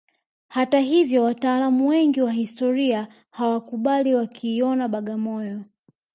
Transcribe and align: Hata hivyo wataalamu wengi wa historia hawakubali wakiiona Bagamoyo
Hata 0.47 0.79
hivyo 0.79 1.23
wataalamu 1.23 1.87
wengi 1.87 2.21
wa 2.21 2.31
historia 2.31 3.07
hawakubali 3.31 4.15
wakiiona 4.15 4.87
Bagamoyo 4.87 5.63